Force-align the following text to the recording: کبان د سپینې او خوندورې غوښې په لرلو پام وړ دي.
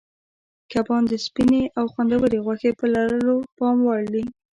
کبان 0.71 1.03
د 1.07 1.13
سپینې 1.25 1.63
او 1.77 1.85
خوندورې 1.93 2.39
غوښې 2.45 2.71
په 2.79 2.85
لرلو 2.93 3.35
پام 3.57 3.77
وړ 3.87 4.01
دي. 4.13 4.23